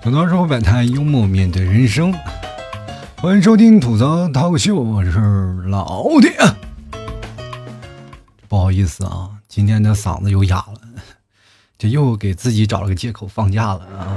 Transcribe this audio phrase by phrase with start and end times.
[0.00, 2.14] 吐槽社会百态，幽默面对人生。
[3.20, 6.32] 欢迎收听吐槽涛秀，我是老铁。
[8.46, 10.80] 不好意思啊，今天的嗓子又哑了，
[11.76, 14.16] 这又给自己找了个借口放假了啊。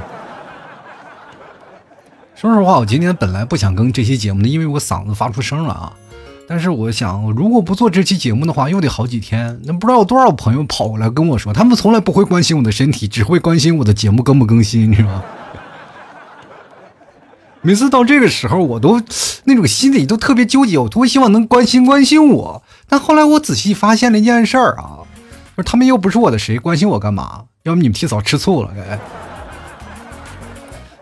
[2.35, 5.93] 说实话，我今天本来不想更这期节目的，因为我嗓子发出声了啊。
[6.47, 9.59] 但是我想，如果不做这期节目的话，又得好几天。
[9.63, 15.23] 那不知道有多少朋友跑过来跟我说，他们从来不会关心我的身体，只会关心我的节目更不更新，是吧？
[17.63, 18.99] 每次到这个时候，我都
[19.43, 22.63] 那种心里都特别纠结，我多希望能关心关心我。
[22.87, 25.05] 但后来我仔细发现了一件事儿啊，
[25.55, 27.43] 就是他们又不是我的谁，关心我干嘛？
[27.63, 28.99] 要么你们提早吃醋了，该。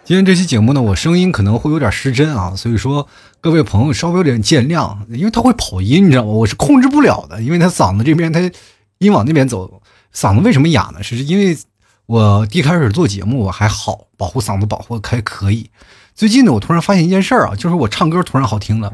[0.03, 3.07] 今天这期节目呢，我声音可能会有点失真啊，所以说
[3.39, 6.29] 各位朋友稍微有点见谅，因为他会跑音，你知道吗？
[6.29, 8.41] 我是控制不了的，因为他嗓子这边他
[8.97, 9.81] 音往那边走，
[10.13, 11.01] 嗓子为什么哑呢？
[11.01, 11.57] 是因为
[12.07, 15.69] 我一开始做节目我还好，保护嗓子保护还可以。
[16.19, 18.91] 最近呢，我突然发现一件事儿啊，就是我唱歌突然好听了。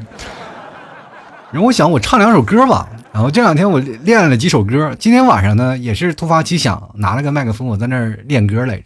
[1.52, 8.84] 然后我想我唱两首歌吧，然后这两天我练了几首歌，今天晚上呢也是突发奇想，拿了个麦克风，我在那儿练歌来着，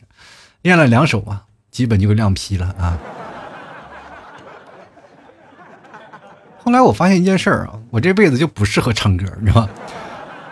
[0.61, 1.43] 练了两首啊。
[1.69, 2.97] 基本就亮批了啊！
[6.63, 9.69] 后来我发现一件事儿啊，我这辈子就不适合唱歌，你知道吗？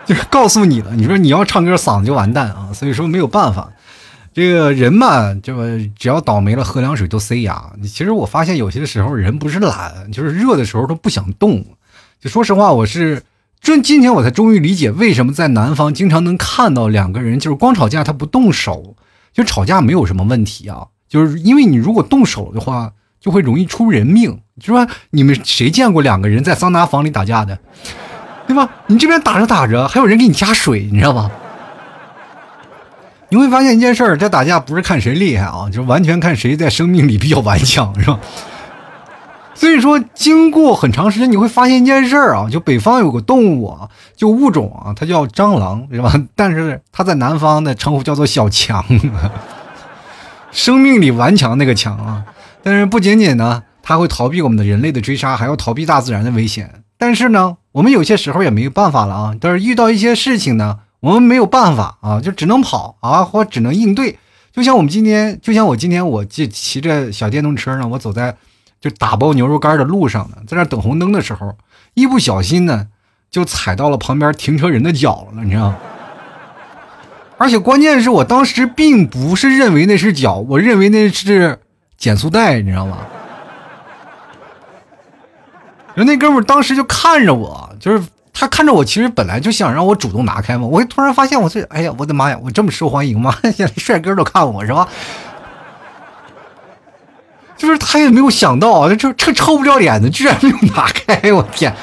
[0.04, 2.68] 就是告诉你了，你说你要唱歌嗓子就完蛋啊！
[2.74, 3.72] 所以说没有办法，
[4.38, 7.60] 这个人嘛，这个只要倒霉了，喝凉水都塞牙。
[7.82, 11.64] 其实我发现有些时候人不是懒，就是热的时候都不想动。
[12.20, 13.24] 就说实话，我是
[13.60, 18.94] 这今天我才终于理解为什么在南方经常能看到两个人就是光吵架他不动手，
[19.32, 20.86] 就吵架没有什么问题啊。
[21.08, 24.86] 就是因为你如果动手的话，就会容易出人命，是吧？
[25.10, 27.58] 你们谁见过两个人在桑拿房里打架的，
[28.46, 28.70] 对吧？
[28.86, 31.28] 你这边打着打着，还有人给你加水，你知道吧？
[33.30, 38.18] 你会发现一件事儿，这打架不是看谁厉害啊，就完全看谁在生命里比较顽强，是吧？
[39.54, 46.14] 所以说，经过很长时间，你会发现一件事儿啊，就北方有个动物啊，就物种啊，它叫蟑螂，是吧？
[46.36, 48.84] 但是它在南方的称呼叫做小强。
[50.52, 52.24] 生命里顽强那个强啊，
[52.62, 56.82] 但是不仅仅呢，它会逃避我们的人类的追杀，还要逃避大自然的危险。
[56.96, 59.34] 但是呢，我们有些时候也没有办法了啊。
[59.40, 64.18] 但是遇到一些事情呢，我们没有办法啊，就只能跑啊，或只能应对。
[64.52, 68.36] 就像我们今天，就像我今天，我骑骑着小电动车呢，我走在
[68.80, 71.56] 就打包牛肉干的路上呢，在那等红灯的时候，
[71.94, 72.88] 一不小心呢，
[73.30, 75.76] 就踩到了旁边停车人的脚了，你知道吗？
[77.38, 81.60] 而且关键是我当时并不是认为那是脚，我认为那是
[81.96, 82.98] 减速带，你知道吗？
[85.94, 88.02] 人那哥们当时就看着我，就是
[88.40, 90.64] 他看着我，其实本来就想让我主动拿开嘛。
[90.64, 93.36] 我突然发现，我这，哎呀，我的妈呀，我这么受欢迎吗？
[93.52, 94.88] 现在帅哥都看我是吧？
[97.56, 101.74] 就是他也没有想到，这这臭不要脸的居然没有拿开，我天！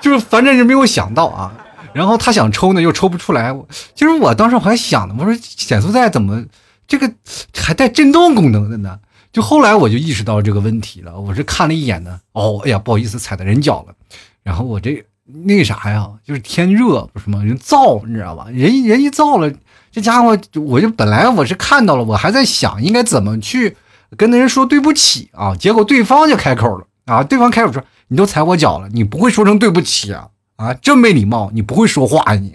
[0.00, 1.52] 就是反正是没有想到啊。
[1.92, 3.54] 然后他想抽呢，又抽不出来。
[3.94, 6.42] 其实我当时我还想呢，我说减速带怎么
[6.88, 7.12] 这个
[7.54, 8.98] 还带震动功能的呢？
[9.30, 11.20] 就后来我就意识到这个问题了。
[11.20, 13.94] 我是看了一眼呢，哦，哎呀，不好意思，踩到人脚了。
[14.42, 15.04] 然后我这
[15.44, 17.42] 那啥呀，就是天热不是吗？
[17.42, 18.46] 人燥，你知道吧？
[18.50, 19.52] 人人一燥了，
[19.90, 23.76] 这家伙我就本来我是看到了，我还在想应该怎么去
[24.16, 25.54] 跟那人说对不起啊。
[25.54, 31.50] 结果对方就开口了啊，对方开口说：“你都踩我脚了，你不会说声对不起啊？”啊，真没礼貌！
[31.54, 32.54] 你不会说话你。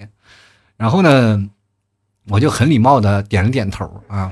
[0.78, 1.50] 然后呢，
[2.30, 4.32] 我就很礼貌的点了点头啊。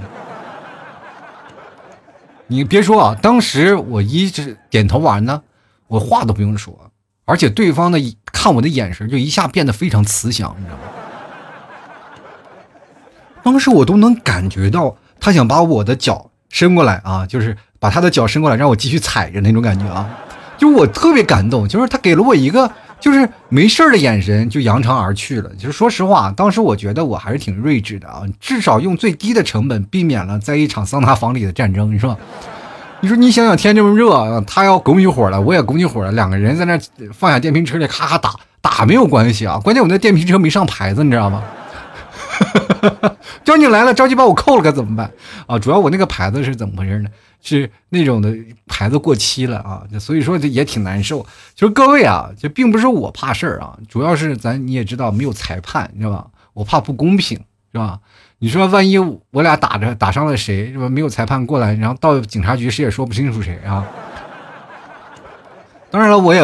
[2.47, 5.41] 你别说啊，当时我一直点头完呢，
[5.87, 6.91] 我话都不用说，
[7.25, 10.83] 而且对方的看我的眼神就一下变得非常慈祥，你知道吗？
[13.43, 20.09] 当时我都能感觉到他想把我的脚伸过来啊，就是把他的脚伸过来让我继续踩着那种感觉啊，
[20.57, 22.71] 就我特别感动，就是他给了我一个。
[22.99, 25.49] 就是没事的眼神就扬长而去了。
[25.55, 32.15] 就是说实话，当时我觉得我还是挺睿智的啊，至少用最低的成本避免了在一场桑拿房里的战争，是吧？
[33.03, 36.79] 你说你想想天这么热，他要拱起火来，我也拱起火了，两个人在那
[37.11, 41.43] 放下电瓶车里咔咔打打没有关系啊，关键我那电瓶车没上牌子，你知道吗？
[43.43, 45.11] 交警来了，着急把我扣了，该怎么办
[45.47, 45.59] 啊？
[45.59, 47.09] 主要我那个牌子是怎么回事呢？
[47.41, 48.33] 是那种的
[48.67, 51.25] 牌子过期了啊，所以说这也挺难受。
[51.55, 56.27] 就是各位啊，这并不是我怕事儿啊，主要是咱你也知道没有裁判，知道吧？
[56.53, 57.37] 我怕不公平，
[57.73, 57.99] 是吧？
[58.43, 60.89] 你说万一我俩打着打伤了谁，是吧？
[60.89, 63.87] 没有裁判过来，然后到警察局谁也说不清楚谁啊。
[65.89, 66.43] 当然了，我也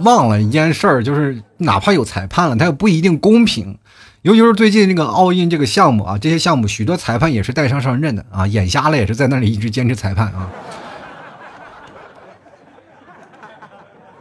[0.00, 3.78] 忘了一件事儿，就是哪怕有裁判了，他也不一定公平，
[4.20, 10.50] 尤其是最近这个奥运这个项目啊，这些项目许多裁判也是带伤上阵的啊，眼瞎了也是在那里一直坚持裁判啊。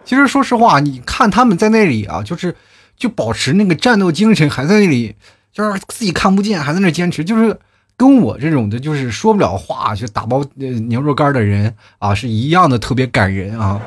[0.06, 2.56] 其实说实话，你看他们在那里啊，就是
[2.96, 5.18] 就保持那个战斗精神，还在那里
[5.60, 7.60] 就是自己看不见，还在那坚持，就是
[7.98, 13.82] 跟我这种的，就是说不了话就打包牛肉干的人啊是一样的，特别感人啊。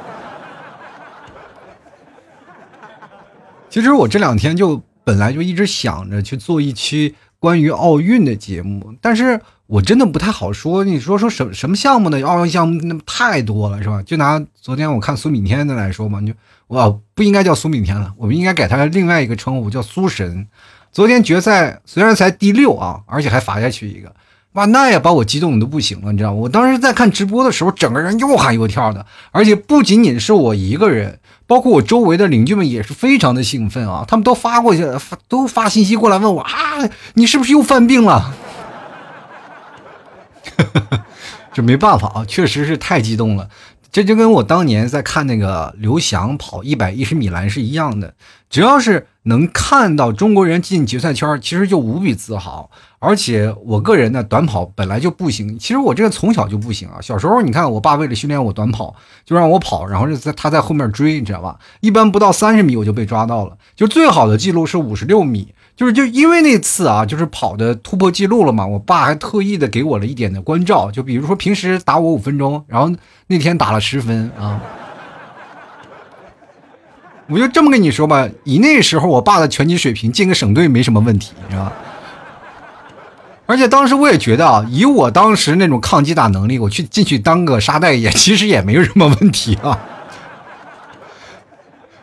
[3.71, 9.41] 其实我这两天就本来就一直想着去做一期关于奥运的节目，但是。
[9.69, 12.23] 我真的不太好说，你说说什什么项目呢？
[12.27, 14.03] 奥运项目那太多了，是吧？
[14.03, 16.35] 就拿昨天我看苏炳添的来说嘛，就
[16.67, 20.47] 我不应该叫苏炳添了，我们应该给他另外一个称呼，叫苏神。
[20.93, 24.15] 昨天决赛虽然才第六啊，而且还罚下去一个，
[24.53, 26.37] 哇，那也把我激动的都不行了，你知道吗？
[26.37, 36.53] 我当时在看直播的时候，整个人又喊又跳的，而且不仅仅是我一个人，包括我周围的邻居们也是非常的兴奋啊，他们都发过去，发都发信息过来问我啊，
[37.15, 38.35] 你是不是又犯病了？
[41.55, 43.49] 这没办法啊，确实是太激动了。
[43.93, 48.15] 这就跟我当年在看那个刘翔跑一百一十米栏是一样的。
[48.49, 52.71] 只要是能看到中国人进决赛圈，其实就无比自豪。
[52.99, 55.59] 而且我个人呢，短跑本来就不行。
[55.59, 57.03] 其实我这个从小就不行啊。
[57.03, 58.97] 小时候你看，我爸为了训练我短跑，
[59.27, 61.59] 就让我跑，然后就在他在后面追，你知道吧？
[61.81, 63.59] 一般不到三十米我就被抓到了。
[63.77, 65.55] 就最好的记录是五十六米。
[65.75, 72.95] 就是就因为那次啊，就是跑的突破记录了嘛，我爸还特意的给我了一点的关照，就比如说平时打我五分钟，然后
[73.27, 74.61] 那天打了十分啊。
[77.29, 81.73] 我就这么跟你说吧，以那时候我爸的拳击水平，进个省队没什么问题，是吧？
[83.47, 89.79] 而且当时我也觉得啊，以我当时那种抗击打能力，我去进去当个沙袋也 其实也没有什么问题啊。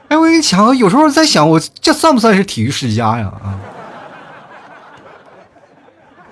[0.09, 3.27] 哎，我跟你讲，有时候在想，我这算不算是体育世家呀？
[3.43, 3.59] 啊，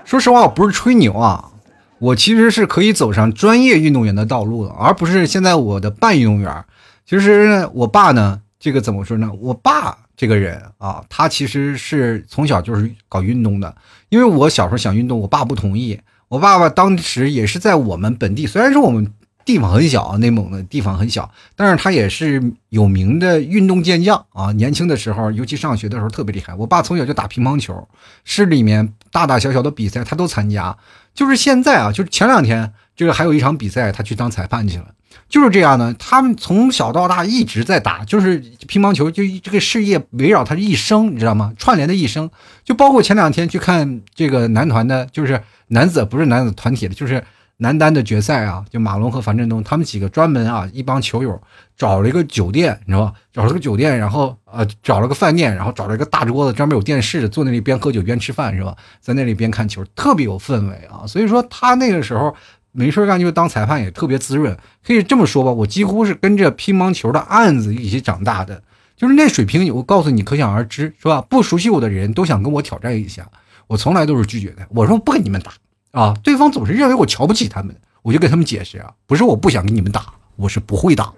[0.04, 1.52] 说实话，我不是吹牛啊，
[2.00, 6.66] 我其实是可以走上专业运动员的道路的，而不是现在我的半运动员。
[7.06, 9.30] 其实我爸呢，这个怎么说呢？
[9.40, 13.76] 我爸这个人啊，他其实是从小就是搞运动的，
[14.10, 16.00] 因为我小时候想运动，我爸不同意。
[16.30, 19.14] 我爸爸当时也是在我们本地，虽然说我们。
[19.48, 24.52] 地方很小，内蒙的地方很小，但是他也是有名的运动健将啊。
[24.52, 26.54] 年轻的时候，尤其上学的时候特别厉害。
[26.54, 27.88] 我爸从小就打乒乓球，
[28.26, 30.78] 市里面大大小小的比赛他都参加。
[31.16, 34.88] 就是现在啊，就是前两天，就是还有一场比赛，他去当裁判去了。
[35.30, 41.54] 就是这样的，他们从小到大一直在打，就是乒乓球，就这个事业围绕他一生，你知道吗？
[41.58, 42.30] 串联的一生，
[42.66, 47.24] 就包括前两天去看这个男团的，就是男子不是男子团体的，就是。
[47.60, 51.42] 男单的决赛啊，就马龙和樊振东他们几个专门啊，一帮球友
[51.76, 53.14] 找了一个酒店，你知道吧？
[53.34, 58.76] 找了个酒店，然后呃，找了个饭店，然后找了一个大桌子，专门有电视，坐那里边喝酒边吃饭，是吧？
[59.02, 61.08] 在那里边看球，特别有氛围啊。
[61.08, 62.36] 所以说他那个时候
[62.74, 64.56] 没事干就当裁判，也特别滋润。
[64.86, 68.62] 可以这么说吧，我几乎是跟着乒乓球的案子一起长大的，
[68.96, 71.22] 就是那水平，我告诉你可想而知，是吧？
[71.28, 73.28] 不熟悉我的人都想跟我挑战一下，
[73.66, 74.68] 我从来都是拒绝的。
[74.70, 75.52] 我说不跟你们打。
[75.98, 76.14] 啊！
[76.24, 80.06] 对方总是认为我瞧不起他们，我就跟他们解释啊，不是我不想跟你们打，
[80.36, 81.12] 我是不会打。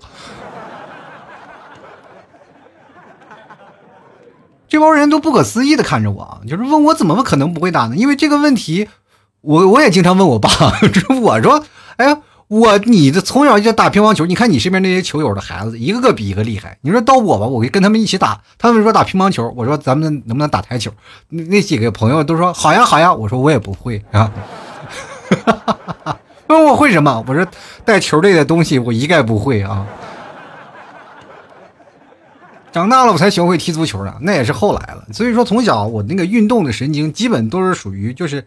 [4.69, 7.95] 这帮人都不可思议的看着我，就是问我怎么可能不会打呢？
[7.97, 8.87] 因为这个问题，
[9.41, 10.49] 我我也经常问我爸，
[11.21, 11.63] 我说，
[11.97, 16.77] 哎呀，我你的从小就打乒乓球，你看你身边那些球友的孩子，一个个比一个厉害。
[16.81, 20.91] 你说到我吧，我跟他们一起打，他们说打乒乓球，我说咱们能不能打台球？
[21.29, 24.31] 那那几个朋友都说好呀好呀，我说我也不会啊。
[26.47, 27.23] 问我会什么？
[27.27, 27.45] 我说
[27.85, 29.85] 带球类的东西我一概不会啊。
[32.71, 35.03] 长大了我才学会踢足球的，那也是后来了。
[35.11, 38.45] 所以说从小我那个运动的神经基本都是属于就是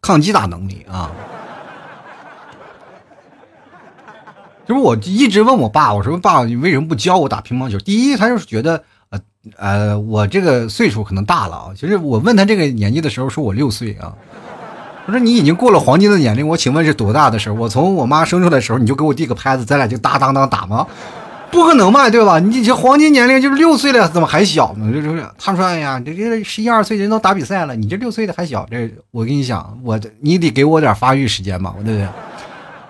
[0.00, 1.10] 抗击打能力啊。
[4.66, 7.78] 就是我一直问我爸，我说爸，你为什么不教我打乒乓球？
[7.78, 9.20] 第一，他就是觉得呃
[9.56, 11.70] 呃我这个岁数可能大了啊。
[11.76, 14.14] 其实我问他这个年纪的时候，说我六岁啊。
[15.06, 17.54] 我说你已经过了黄金的年龄，我请问是多大的时候？
[17.56, 20.86] 我从我妈生出来的时候，你就给我递个拍子，咱俩就哒当当打吗？
[21.50, 22.38] 不可能嘛，对吧？
[22.38, 24.90] 你这黄金年龄就是六岁了，怎么还小呢？
[24.90, 28.66] 就是他说，哎呀，这这十一二岁人都打比赛了，你这六岁的还小。
[28.70, 32.08] 这我跟你讲，我你得给我点发育时间嘛，对不对？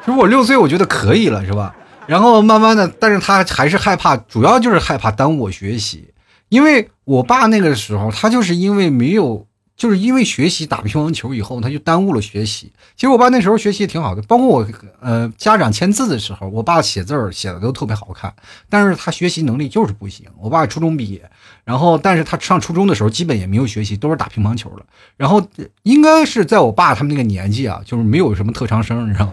[0.05, 1.75] 其实我六岁，我觉得可以了，是吧？
[2.07, 6.09] 然后慢慢的，但是他还是害怕，主要就是害怕耽误我学习，
[6.49, 9.45] 因为我爸那个时候，他就是因为没有。
[9.77, 12.73] 就是因为学习打乒乓球以后，他就耽误了学习。
[12.95, 14.67] 其实我爸那时候学习挺好的，包括我
[15.01, 18.33] 呃家长签字的时候，我爸写字儿写的都特别好看，
[18.71, 20.27] 但是他学习能力就是不行。
[20.39, 21.29] 我爸初中毕业，
[21.65, 24.87] 然后但是他上初中的时候基本也没有学习，都是打乒乓球了。
[25.17, 25.45] 然后
[25.83, 29.33] 应该是在我爸他们那个年纪啊，就是没有什么特长生，你知道吗？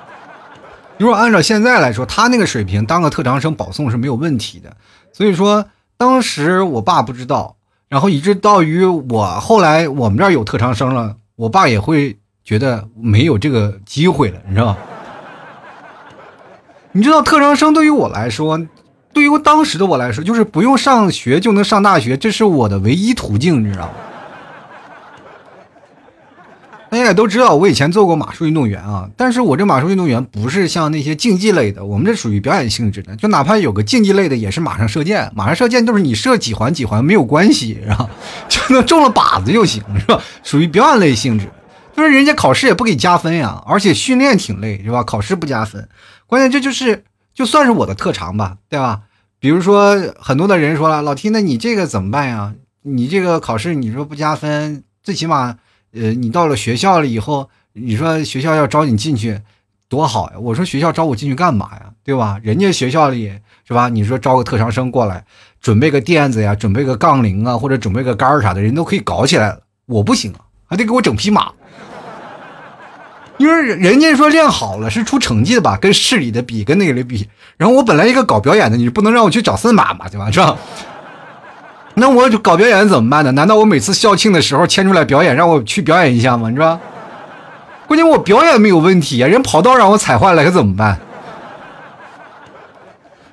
[0.98, 4.76] 如果按照现在来说，他那个水平当个特长生保送是没有问题的。
[5.10, 5.64] 所以说
[5.96, 7.56] 当时我爸不知道。
[7.88, 14.76] 然后以致到于我后来我们这儿有特长生了，我爸也会觉得没有这个机会了，你知道？
[16.92, 18.60] 你知道特长生对于我来说，
[19.12, 23.92] 对于当时的我来说，就是不用上学就能上大学，这是我的唯一途径，你知道吗？
[26.90, 33.14] 大家也都知道，我以前做过马术运动员啊，但是我这马术运动员不是像那些竞技类的，我们这属于表演性质的。
[33.16, 38.08] 就哪怕有个竞技类的，也是马上射箭，马上射箭就是你射几环几环没有关系，是吧？
[38.48, 40.18] 就能中了靶子就行，是吧？
[40.42, 41.50] 属于表演类性质，
[41.94, 45.04] 就是人家考试也不给加分呀，而且训练挺累，是吧？
[45.04, 45.86] 考试不加分，
[46.26, 47.04] 关键这就是
[47.34, 49.00] 就算是我的特长吧，对吧？
[49.38, 52.54] 比如说很多的人说了，老 T，那你这个怎么办呀？
[52.82, 55.58] 你这个考试你说不加分，最起码。
[55.92, 59.40] 呃，你到了学校了以后，你说学校要招你进去，
[59.88, 60.38] 多好呀！
[60.38, 61.90] 我说学校招我进去干嘛呀？
[62.04, 62.38] 对吧？
[62.42, 63.32] 人家学校里
[63.66, 63.88] 是吧？
[63.88, 65.24] 你说招个特长生过来，
[65.60, 69.60] 准备个垫子呀，准备个杠铃啊，或者准备个杆儿啥的，人都可以搞起来了。
[69.86, 71.52] 我不行啊，还得给我整匹马。
[73.38, 75.78] 因为人家说练好了是出成绩的吧？
[75.80, 77.28] 跟市里的比，跟那个里比。
[77.56, 80.30] 然后我本来一个搞表演的，你不能让我去找司马嘛，对吧？
[80.30, 80.58] 是吧？
[81.98, 83.32] 那我搞表演怎么办呢？
[83.32, 86.50] 难道我每次校庆的时候牵出来表演，让我去表演一下吗？
[86.50, 86.80] 是吧？
[87.86, 90.98] 关键我表演没有问题啊，人跑道让我踩坏了可怎么办？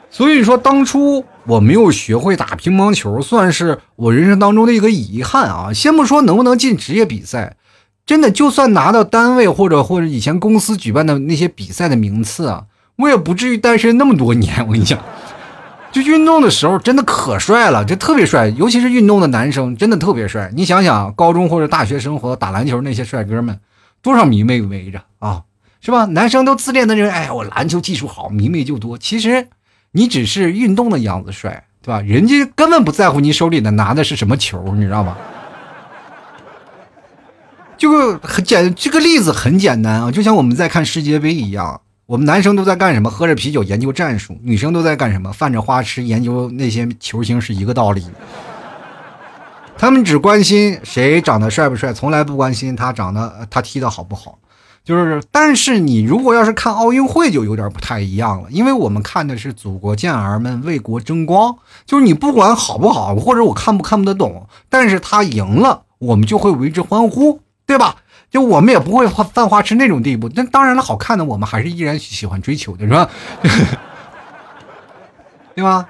[0.10, 5.74] 所以说当初我没有学会打乒乓球，算是我人生当中的一个遗憾啊。
[5.74, 7.58] 先不说能不能进职业比赛，
[8.06, 12.64] 真的就算拿到单位或者或者以前公司举办的那些比赛的名次啊，
[12.96, 14.66] 我也不至于单身那么多年。
[14.66, 14.98] 我跟你讲。
[15.96, 20.52] 就运动的时候真的可帅了，就特别帅，尤其是运动的男生真的特别帅。
[20.54, 23.58] 你想想，高中或者大学生活打篮球那些帅哥们，
[24.02, 25.44] 多少迷妹围着啊，
[25.80, 26.04] 是吧？
[26.08, 28.98] 男生都自恋的人，哎，我篮球技术好，迷妹就多。
[28.98, 29.48] 其实
[29.94, 32.02] 你只是运动的样子帅，对吧？
[32.02, 35.16] 人家根本不在乎你手里的拿的是什么球，你知道吗？
[37.80, 41.80] 就很简，这个例子很简单啊，就像我们在看世界杯一样。
[42.08, 43.10] 我们男生都在干什么？
[43.10, 44.38] 喝着啤酒研究战术。
[44.44, 45.34] 女生都在干什么？
[45.34, 48.06] 泛着花痴研究那些球星，是一个道理。
[49.76, 54.38] 他们只关心谁长得帅不帅，从来不关心他长得 他踢的好不好。
[54.84, 61.58] 就是，但是你如果要是看奥运会，就有点不太一样了，因为我们看的是祖国健儿们为国争光。
[61.88, 67.96] 就是你不管好不好，或者我看不看得懂，但是他赢了，我们就会为之欢呼，对吧？
[68.30, 73.10] 就我们也不会犯花痴那种地步，那当然了，好看的我们还是依然喜欢追求的，是吧？
[75.56, 75.88] 对吧？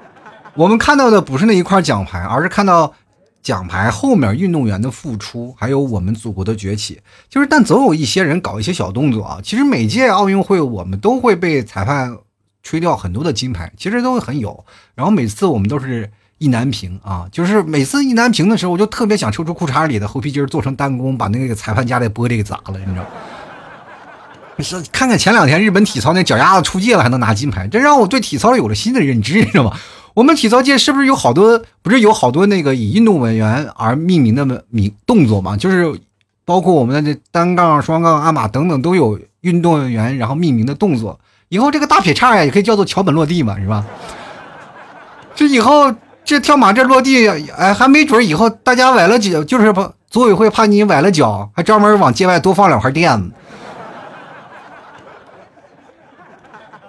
[0.53, 2.93] 我们看到的不是那一块奖牌，而是看到
[3.41, 7.01] 奖牌后面运动员的付出，还有我们祖国的崛起。
[7.27, 9.39] 就是，但总有一些人搞一些小动作啊。
[9.43, 12.15] 其实每届奥运会我们都会被裁判
[12.61, 14.63] 吹掉很多的金牌，其实都会很有。
[14.93, 16.11] 然后每次我们都是。
[16.37, 23.05] 意难平啊，就是每次意难平的时候，我就特别想抽出裤衩里的猴皮筋做成弹弓，把那个裁判家的玻璃给砸了，你知道？
[24.57, 29.77] 你说看看前两天日本体操那脚丫子出界了还能拿金牌，这让我对体操有了新的认知，你知道吗？
[30.13, 35.57] 我们体操界是不是有好多不是有好多那个以运动员而命名的名动作吗？
[35.57, 35.99] 就是
[36.45, 41.19] 包括我们的这单杠、双杠、鞍马等等都有运动员然后命名的动作。
[41.49, 43.85] 以后这个大撇叉呀也可以叫做桥本落地嘛，是吧？
[45.33, 45.93] 这以后。
[46.25, 53.31] 这跳马这落地，哎，还没准以后大家崴了脚，就是不组委会怕你崴了脚，还专门往界外多放两块垫子。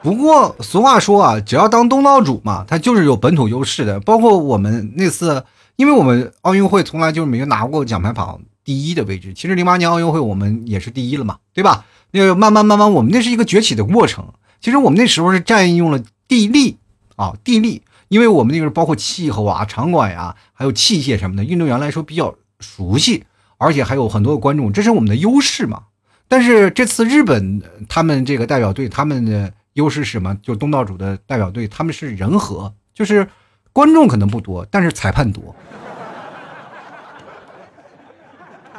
[0.03, 4.01] 不过俗话说啊，只要当东道主嘛，他就是有本土优势的。
[4.01, 5.45] 包括我们那次，
[5.77, 9.35] 因为我们奥运会从来就没有拿过奖牌榜第一的位置。
[9.35, 11.85] 其实零八年奥运会我们也是第一了嘛，对吧？
[12.13, 14.25] 那个慢慢慢慢，我们那是一个崛起的过程。
[14.61, 16.79] 其实我们那时候是占用了地利
[17.17, 17.83] 啊，地利。
[18.09, 23.25] 因为我们那个包括气候啊、场馆呀，还有器械什么的，运动员来说比较熟悉，
[23.59, 25.85] 而且还有很多的观众，这是我们的优势嘛。
[26.29, 30.37] 但是这次日本他们这个代表队，他们的优势是什么？
[30.43, 33.29] 就东道主的代表队，他们是人和，就是
[33.73, 35.55] 观众可能不多，但是裁判多。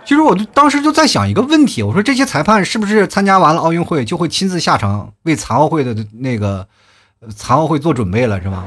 [0.05, 6.65] 其实我就当时就在想一个问题，我说这些裁判是不是参加完了奥运会就会亲自下场为残奥会的那个
[7.36, 8.65] 残奥会做准备了，是吧？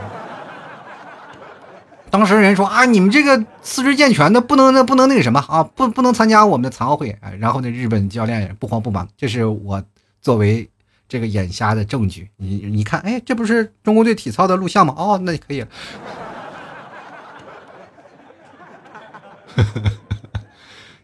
[2.10, 7.16] 当时人说啊，你们这个四肢健全的不能那不能那个什么啊，不不能参加我们的残奥会。
[7.38, 9.82] 然后呢，日本教练也不慌不忙，这是我
[10.20, 10.68] 作为
[11.08, 12.28] 这个眼瞎的证据。
[12.36, 14.94] 你你看，哎，这不是中国队体操的录像吗？
[14.96, 15.68] 哦，那就可以了。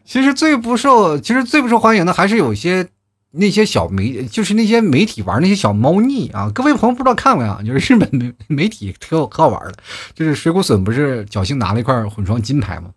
[0.03, 2.87] 其实最不受，其实最不受欢迎的还是有些。
[3.31, 6.49] 那些小媒就是那些媒体玩那些小猫腻啊！
[6.55, 7.61] 各位朋友不知道看没有？
[7.61, 9.73] 就是日本媒媒体可可好玩了，
[10.15, 12.89] 就是水谷隼不是侥幸拿了一块混双金牌嘛？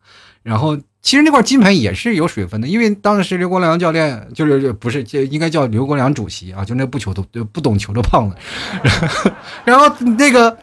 [0.42, 7.22] 然后其实那块金牌也是有水分的，因为当时刘国梁教练就是不是就应该叫刘国梁主席啊，就那不球的
[7.52, 8.36] 不懂球的胖子。
[9.64, 10.56] 然后那个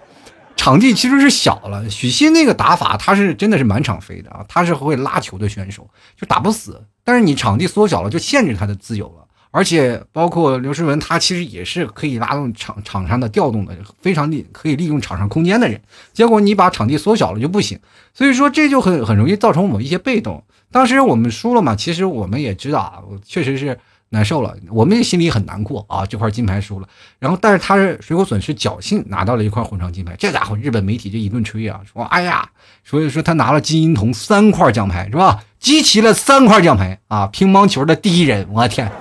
[0.55, 5.87] 场地其实是小了，许昕那个打法他是真的是满场飞的啊，他是会拉球的选手，
[6.19, 6.81] 就打不死。
[7.03, 9.26] 但是你场地缩小了，就限制他的自由了。
[9.57, 15.81] 而且包括刘诗雯，她其实也是可以拉动场场上的调动的，非常利可以利用场上空间的人。
[16.13, 17.79] 结果你把场地缩小了就不行，
[18.13, 20.43] 所以说这就很很容易造成我们一些被动。
[20.71, 23.75] 当时我们输了嘛，其实我们也知道啊，确实是
[24.09, 26.87] 难受了，我们也心里很难过啊，这块金牌输了。
[27.17, 32.47] 然后但是他是水果损失侥幸拿到了一块混双金牌，这家伙日本媒体就一顿吹啊，说哎呀，
[32.83, 35.43] 所以说他拿了金银铜三块奖牌是吧？
[35.59, 38.91] 集齐了三块奖牌啊，乒乓球的第一人，我天！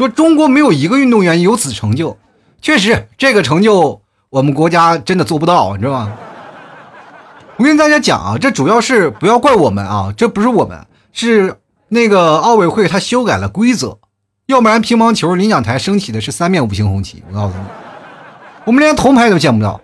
[0.00, 2.16] 说中国没有一个运动员有此成就，
[2.62, 6.12] 确实这个成就我们国家真的做不到，你知道吗？
[7.58, 11.54] 我跟大家讲啊，这主要是不要怪我们啊，这不是我们，是
[11.88, 13.98] 那个奥委会他修改了规则，
[14.46, 17.64] 要不然乒乓球领奖台升起的是三面五星红旗，我告诉你，
[18.64, 19.78] 我们连铜牌都见不到。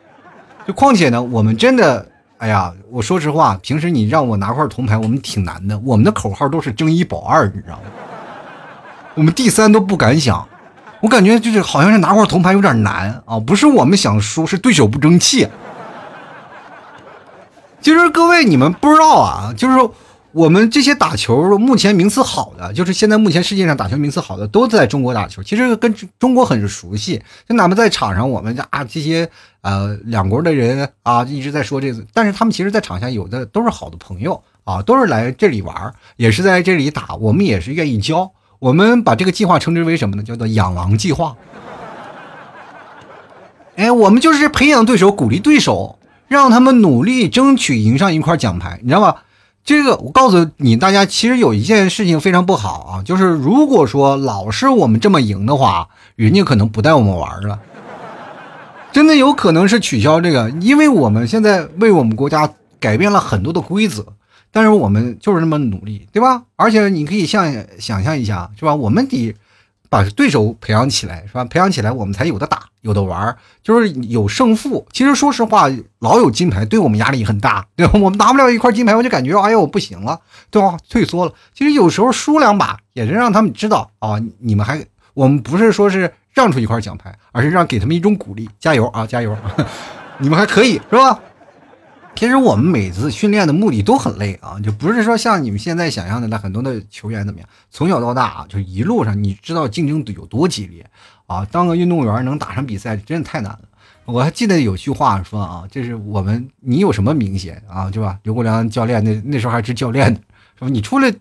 [0.66, 2.08] 就况且呢，我们真的，
[2.38, 7.82] 哎呀，我说实话，平时你让我拿块铜牌，我们挺难的，我们的口号都是争一保二，你知道吗？
[9.16, 10.46] 我们第三都不敢想，
[11.00, 15.48] 我感觉就是好像是拿块铜牌有点难啊，不是我们想输，是对手不争气。
[17.80, 19.90] 其实各位你们不知道啊，就是
[20.32, 27.22] 我们这些打球目前名次好的，就是现在目前世界上打球名次好的都在中国打球，其实跟中国很熟悉。
[27.48, 29.26] 就哪怕在场上，我们啊这些
[29.62, 38.30] 呃两国的人啊一直在说这个，但是他们其实，在场下有的都是好的朋友啊，都是来这里玩，也是在这里打，我们也是愿意教。
[38.58, 40.22] 我们把这个计划称之为什么呢？
[40.22, 41.36] 叫做“养狼计划”。
[43.76, 49.22] 哎，我们就是培养对手，鼓励对手，让他们努力争取赢上一块奖牌，你知道吧？
[49.62, 57.58] 这个我告诉你，大家其实有一件事情非常不好啊，就是如果说老是我们这么赢的话，人家可能不带我们玩了，
[58.92, 64.06] 真的有可能是取消这个，因为我们现在为我们国家改变了很多的规则。
[64.56, 66.42] 但是我们就是那么努力，对吧？
[66.56, 68.74] 而且你可以像想象一下，是吧？
[68.74, 69.36] 我们得
[69.90, 71.44] 把对手培养起来，是吧？
[71.44, 74.86] 培养起来，我们才有的打，有的玩，就是有胜负。
[74.94, 78.00] 其实说实话，老有金牌对我们压力很大， 对吧？
[78.00, 80.18] 我们拿不了一块金牌，我就感觉哎呀，我不行了，
[80.50, 80.78] 对吧？
[80.88, 81.32] 退缩了。
[81.52, 89.36] 其实有时候输两把，也是让他们知道啊，你们还，我们不是说是让出一块奖牌，而是让给他们一种鼓励，加油啊，加油，
[90.16, 91.20] 你们还可以，是吧？
[92.16, 100.84] 其实我们每次训练的目的都很累啊，就不是说像你们现在想象的那很多的球员怎么样，从小到大啊，就一路上你知道竞争有多激烈
[101.26, 103.60] 啊，当个运动员能打上比赛真的太难了。
[104.06, 108.18] 我还记得有句话说啊，这是我们你有什么名衔啊，对吧？
[108.22, 110.18] 刘国梁教练那那时候还是教练呢，
[110.58, 111.12] 说你出了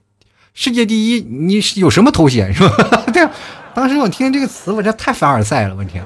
[0.53, 3.03] 世界第一，你有什么头衔是吧？
[3.11, 3.27] 对，
[3.73, 6.01] 当时我听这个词，我这太凡尔赛了，我天。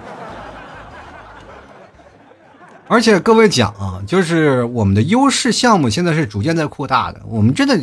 [2.91, 7.21] 而且各位讲啊，就是我们的优势项目现在是逐渐在扩大的。
[7.27, 7.79] 我们真的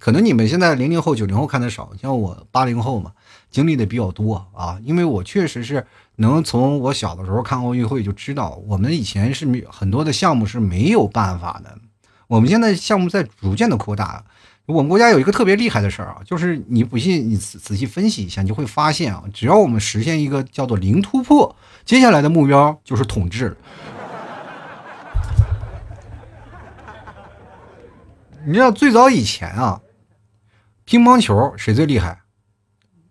[0.00, 3.12] 可能你们现在零零后、九零后看的少，像我八零后嘛，
[3.48, 4.76] 经历的比较多啊。
[4.82, 5.86] 因为我确实是
[6.16, 11.78] 能从我小的时候看奥运会就知道，我们以前是很多的项目是没有办法的。
[12.26, 14.24] 我们现在项目在逐渐的扩大。
[14.66, 23.56] 我们国家有一个特别厉害的事儿啊，就是你不信，你仔仔细分析一下，你就会发现啊，只要我们实现一个叫做零突破，接下来的目标就是统治。
[28.50, 29.80] 你知道最早以前啊，
[30.84, 32.18] 乒乓球谁最厉害？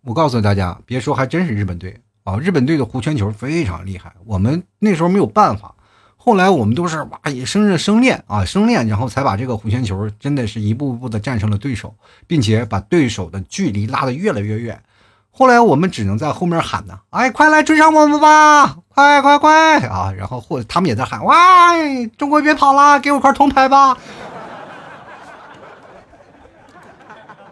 [0.03, 2.35] 我告诉大家，别说，还真是日本队啊！
[2.39, 4.11] 日本队的弧圈球非常厉害。
[4.25, 5.73] 我们那时候没有办法，
[6.17, 11.95] 后来我们都是哇，也生着生练啊，生练，然后才把这个弧圈球真的是一步步的战胜了对手，
[12.27, 14.83] 并且把对手的距离拉得越来越远。
[15.31, 20.11] 后来我们只能在后面喊呢，哎，快来追上我们吧，快快快啊！
[20.11, 21.71] 然后或者他们也在喊，哇，
[22.17, 23.97] 中国别跑了，给我块铜牌吧。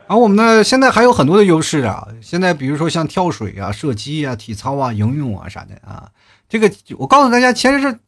[0.07, 2.07] 而我们呢，现在还有很多的优势啊！
[2.21, 6.09] 现在比如说像跳水啊、射击啊、体操啊、游泳啊啥的啊，
[6.47, 7.99] 这个我告诉大家，其实是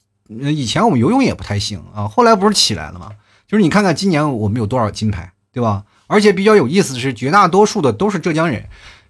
[0.53, 3.09] 以前我们游泳也不太行啊，后来不是起来了吗？
[3.47, 5.83] 就是你看看今年我们有多少金牌，对吧？
[6.07, 8.65] 而且比较有意思的是，绝大多数的都是浙江人。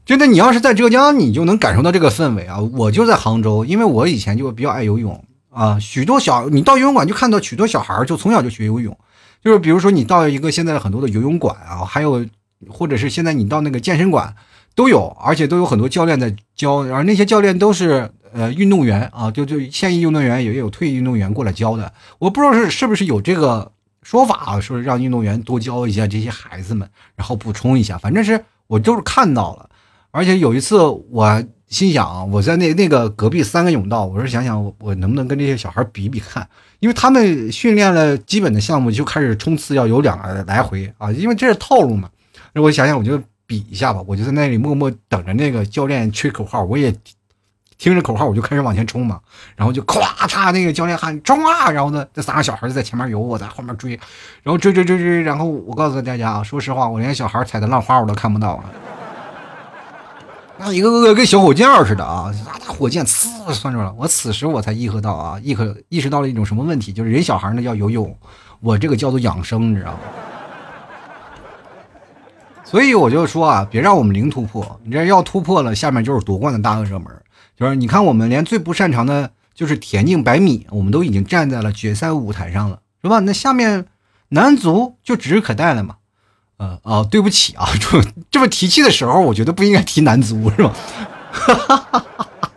[0.06, 2.60] 真的，你要是在浙江，你就能感受到这个氛围啊！
[2.60, 5.78] 我就在杭州，因为我以前就比较爱游泳啊。
[5.80, 8.97] 许多小，你到游泳馆就看到许多小孩就从小就学游泳，
[9.43, 12.25] 就是比如说你到一个现在很多的游泳馆啊，还有
[12.67, 14.36] 或者是现在你到那个健身馆
[14.76, 21.91] 都有，而且都有很多教练在教，而那些教练都是呃运动员啊，就就现役运动员也有退役运动员过来教的。
[22.17, 23.72] 我不知道是是不是有这个
[24.04, 27.98] 说法啊，说让运动员多教一下这些孩子们，然后补充一下。
[27.98, 29.69] 反正是我就是看到了。
[30.12, 30.78] 而且有一次，
[31.12, 36.48] 我心想，我在那那个隔壁三个泳道，我说想想我我能不能跟这些小孩比比看，
[36.80, 42.10] 因为他们训练了基本的项目就开始冲刺，要有两个来回啊，因为这是套路嘛。
[42.53, 46.93] 那我想想，我就比一下吧，我就在那里默默等着那个教练吹口号，我也
[47.77, 49.19] 听着口号，我就开始往前冲嘛。
[49.55, 53.91] 然后就咵嚓，那个教练喊冲啊，然后呢，这三个小孩就在前面游，我在后面追，
[54.43, 58.65] 然后追追追追，然后我告诉大家啊，说实话，我连小孩踩的浪花我都看不到啊。
[60.62, 63.89] 那一个个跟小火箭似的啊，大大火箭呲窜出来。
[63.97, 68.13] 我此时我才意识到啊，意可意识到了一种什么问题，就是人小孩呢叫游泳，
[68.59, 69.99] 我这个叫做养生，你知道吗？
[72.69, 77.08] 所以我就说啊，别让我们零突破，你这要突破了，下面就是夺冠的大热门。
[77.58, 83.21] 就是你看，我们连最不擅长的就是田径百米，我们都已经站在了决赛舞台上了，是吧？
[83.21, 83.88] 那下面
[84.27, 85.95] 男足就指日可待了嘛。
[86.58, 90.71] 呃哦，对不起啊， 这这么提气的时候，我觉得不应该提男足，是吧？
[91.32, 92.51] 哈哈哈哈哈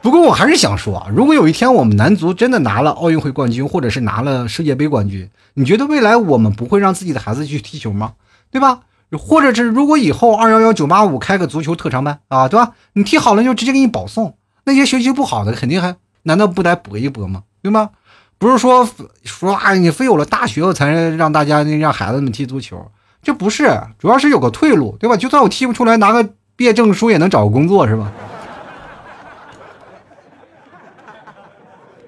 [0.00, 8.14] 不过我还是想说啊，如果有一天我们男足真的拿了奥运会冠军，或者是拿了世界杯冠军，你觉得未来我们不会让自己的孩子去踢球吗？
[8.50, 8.80] 对吧？
[9.18, 12.72] 或者是如果以后二幺幺九八五开个足球特长班啊，对吧？
[12.94, 17.42] 你踢好了就直接给你保送，那些学习不好的肯定还难道不得搏一搏吗？
[17.62, 17.90] 对吗？
[18.38, 18.88] 不是说
[19.24, 22.90] 说啊，你非有了大学才让大家让孩子们踢足球。
[23.22, 25.16] 这不是，主要是有个退路，对吧？
[25.16, 28.10] 就算我踢不出来，拿个毕业证书也能找个工作，是吧？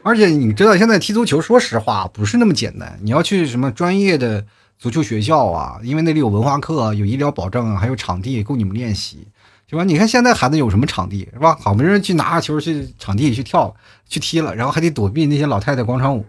[0.03, 2.99] 而且你知道，现在踢足球，说实话不是那么简单。
[3.03, 4.45] 你要去什么专业的
[4.79, 5.79] 足球学校啊？
[5.83, 9.27] 因为那里有文化课，有医疗保障，还有场地供你们练习，
[9.69, 9.85] 是吧？
[9.85, 11.57] 你看现在孩子有什么场地，是吧？
[11.61, 13.75] 好不容易去拿个球去场地里去跳
[14.09, 16.25] 去踢了，然后还得躲避那些老太太广场舞。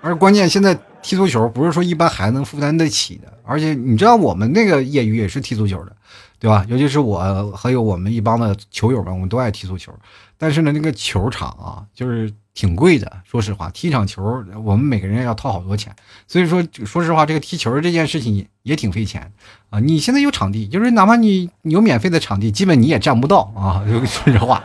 [0.00, 0.78] 而关键现在。
[1.02, 5.94] 踢足球不是说一般孩子能负担得起的，而且你知道我们那个业余也是踢足球的，
[6.40, 6.66] 对吧？
[6.68, 9.94] 尤其是我还有我们一帮的球友们，我们都爱踢足球。
[10.36, 13.20] 但是呢，那个球场啊，就是挺贵的。
[13.22, 15.94] 说实话，踢一场球我们每个人要掏好多钱。
[16.26, 19.30] 所以说，说实话，这个踢球这件事情也挺费钱
[19.70, 19.78] 啊。
[19.78, 23.84] 你现在有场地，就是哪怕你有免费的场地，基本你也占不到啊。
[23.86, 24.64] 就 说实话。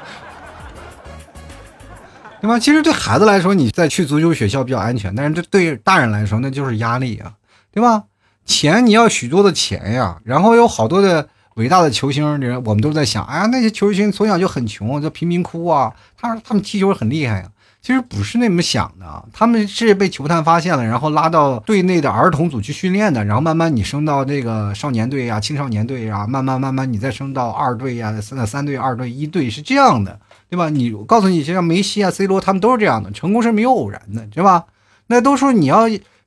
[2.40, 2.58] 对吧？
[2.58, 7.34] 其实对孩子来说，你再去足球学校比较安全，但是这对大人来说，那就是压力啊，
[7.72, 8.06] 对吧？
[8.46, 17.52] 钱你要许多的钱呀，然后有好多的伟大的球星人，我们都在想，哎呀，那些球星从小就很穷，就贫民窟啊，他说他们踢球很厉害呀。
[17.82, 30.20] 其实不是那么想的，他们是被球探发现了，然后拉到队内的儿童组去训练的，然后慢慢你升到这个少年队呀、青少年队呀，慢慢慢慢你再升到二队呀、三三队、二队、一队，是这样的。
[30.52, 30.68] 对吧？
[30.68, 34.66] 你我告诉你，像梅西啊、C 罗他们都是这样的，成功是没有偶然的，对吧？
[35.08, 35.84] 那都是你要，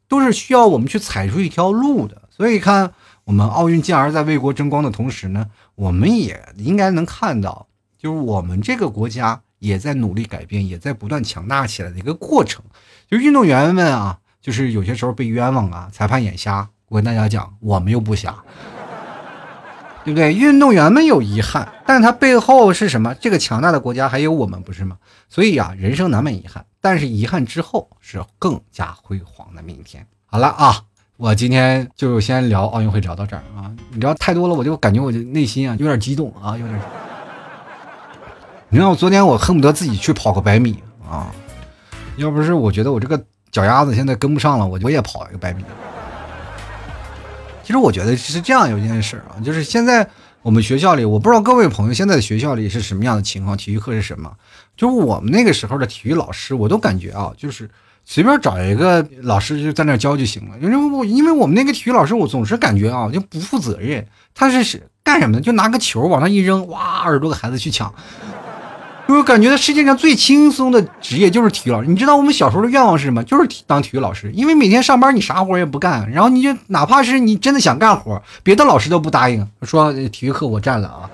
[0.08, 2.22] 都是需要我们去踩出一条路的。
[2.30, 2.90] 所以看
[3.24, 7.66] 我们奥运健儿在为国争光的同时呢，我们也应该能看到，
[7.98, 12.62] 就是我们这个国家也在努力改变，也在不断强大起来的一个过程。
[13.10, 16.68] 就运动员们啊，就是有些时候被冤枉啊，裁判眼瞎。
[16.88, 18.34] 我跟大家讲，我们又不瞎。
[20.04, 20.34] 对不对？
[20.34, 23.14] 运动员们有遗憾，但是他背后是什么？
[23.14, 24.98] 这个强大的国家还有我们，不是吗？
[25.30, 30.06] 所以啊，人生难免遗憾，但是遗憾之后是更加辉煌的明天。
[30.26, 30.82] 好了啊，
[31.16, 33.72] 我今天就先聊奥运会，聊到这儿啊。
[33.92, 36.78] 你知道太多了，我就感觉我就内心啊有点激动啊，有点。
[38.74, 41.30] 你知道我昨天我恨不得自己去跑个百米啊，
[42.16, 45.64] 要不是我觉得我这个脚丫子现在跟不上了，我我也跑一个百米。
[47.62, 50.04] 其实我觉得是这样有一件事啊，就是现在
[50.42, 54.28] 我们学校里，我不知道各位朋友现在的学校里是什么样的情况，体育课是什么？
[54.76, 57.70] 就我们那个时候的体育老师，我都感觉啊，就是
[58.04, 60.58] 随便找一个老师就在那教就行了。
[60.60, 64.04] 因为我因为我们那个体育老师，我总是感觉啊，就不负责任。
[64.34, 65.40] 他是干什么的？
[65.40, 67.94] 就拿个球往上一扔，哇，二十多个孩子去抢。
[69.06, 71.88] 我感觉世界上最轻松的职业就是体育老师。
[71.88, 73.22] 你知道我们小时候的愿望是什么？
[73.24, 74.30] 就是当体育老师。
[74.32, 81.10] 因为每天上班你啥活也不干，然后你就哪怕是你真的想干活，别的老师都不答应，说体育课我占了啊。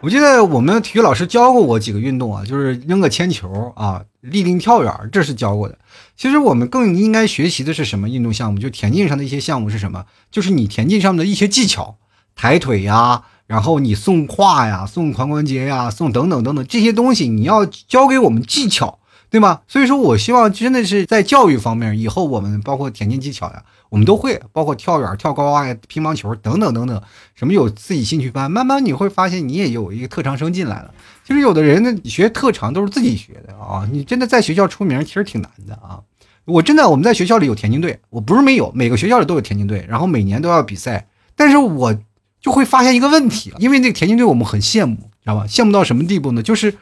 [0.00, 5.78] 我记得我们体育老师教过我几个运动啊，就是扔个铅球啊，立定跳远，这是教过的。
[6.16, 8.58] 其实我们更应该学习的是什么运动项目？
[8.58, 10.04] 就田径上的一些项目是什么？
[10.30, 11.96] 就是你田径上面的一些技巧，
[12.34, 18.98] 抬腿呀，然后你送胯呀，送髋关节呀，送等等等等这些东西，你要教给我们技巧，
[19.30, 19.60] 对吗？
[19.66, 23.62] 所以说我希望真的是在教育方面，以后我们包括田径技巧呀。
[23.90, 27.02] 我们都会，包括跳远、跳高啊、乒乓球等等等等，
[27.34, 30.94] 什么有自己兴趣班，慢慢你会发现你也有一个特长生进来了。
[31.26, 36.00] 其实有的人呢学特长都是自己学的啊，你真的在学校出名其实挺难的啊。
[36.46, 41.06] 我真的我们在学校里有田径队，我不是没有，每个学校里都有田径队，然后每年都要比赛。
[41.36, 41.94] 但是我
[42.42, 45.44] 就会发现一个问题，因为那个田径队我们很羡慕，知道吧？
[45.48, 46.42] 羡慕到什么地步呢？
[46.42, 46.76] 就是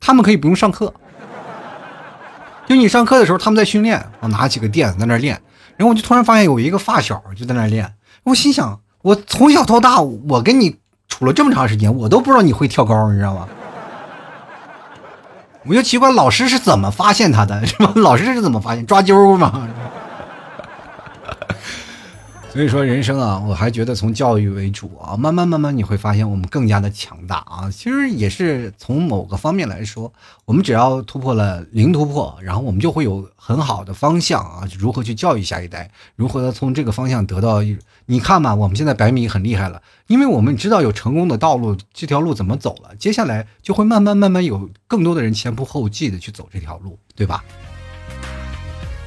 [0.00, 0.92] 他们可以不用上课，
[2.66, 5.40] 就你上课的时候他们在训练，我拿起个垫子在那练。
[5.76, 13.46] 然后我就突然发现有一个发小就在那练，我心想，我从小到大，我跟你处了这么长时间，我都不知道你会跳高，你知道吗？
[15.66, 17.92] 我就奇怪老师是怎么发现他的，是吧？
[17.96, 19.68] 老师是怎么发现抓阄吗？
[22.56, 27.70] 所以说人生啊，我还觉得从教育为主啊，慢慢慢慢你会发现我们更加的强大啊。
[27.70, 30.10] 其实也是从某个方面来说，
[30.46, 37.62] 我们只要突破了零突破，然后我们就会有很好的方向啊，如何去教育下一代，如何从这个方向得到。
[38.06, 47.44] 你看嘛，我们现在百米很厉害了，因为我们知道有成功的道路，这条路怎么走了，接下来就会慢慢慢慢有更多的人前仆后继的去走这条路，对吧？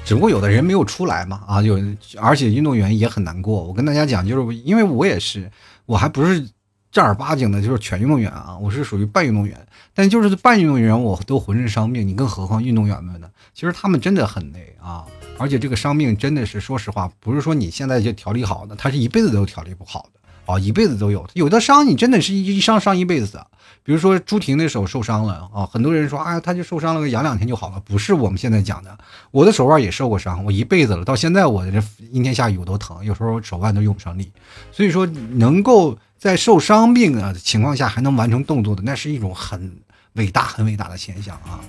[0.09, 1.79] 只不过有的人没有出来嘛，啊，有，
[2.19, 3.63] 而且运动员也很难过。
[3.63, 5.47] 我跟大家讲，就是因为我也是，
[5.85, 6.43] 我还不是
[6.91, 9.55] 正儿八经的，就是全运动员啊，我是属于半运动员。
[9.93, 13.29] 但就是半运动员，我都浑身伤病，你更何况运动员们呢？
[13.53, 15.05] 其实他们真的很累啊，
[15.37, 20.18] 而且这个伤病真的是，说实话，不是说你现在就调理好的，他是一辈子都调理不好的
[20.49, 21.27] 啊，一辈子都有。
[21.33, 23.39] 有的伤你真的是一一伤伤一辈子。
[23.81, 27.81] 比如说朱婷的手受伤了啊，很多人说啊，他就受伤了，养两天就好了。
[27.85, 28.95] 不是我们现在讲的，
[29.31, 31.81] 我的手腕也受过伤，我一辈子了，到现在我这
[32.11, 34.31] 阴天下雨我都疼，有时候手腕都用不上力。
[34.71, 39.71] 所以说，能够在受伤病的情况下还能完成动作的，那是一种很
[40.13, 41.59] 伟大、很伟大的现象啊。